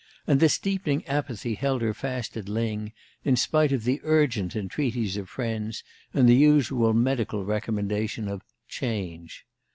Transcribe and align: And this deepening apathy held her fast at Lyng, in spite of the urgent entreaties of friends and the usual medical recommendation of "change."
And 0.25 0.39
this 0.39 0.57
deepening 0.57 1.05
apathy 1.05 1.53
held 1.53 1.83
her 1.83 1.93
fast 1.93 2.35
at 2.35 2.45
Lyng, 2.49 2.91
in 3.23 3.35
spite 3.35 3.71
of 3.71 3.83
the 3.83 3.99
urgent 4.03 4.55
entreaties 4.55 5.15
of 5.15 5.29
friends 5.29 5.83
and 6.11 6.27
the 6.27 6.33
usual 6.33 6.91
medical 6.95 7.45
recommendation 7.45 8.27
of 8.27 8.41
"change." 8.67 9.45